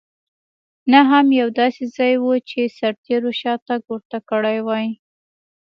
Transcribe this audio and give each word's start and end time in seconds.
نه 0.91 0.99
هم 1.09 1.25
یو 1.41 1.49
داسې 1.59 1.83
ځای 1.95 2.13
و 2.19 2.25
چې 2.49 2.59
سرتېرو 2.77 3.31
شاتګ 3.41 3.81
ورته 3.89 4.17
کړی 4.29 4.57
وای. 4.67 4.87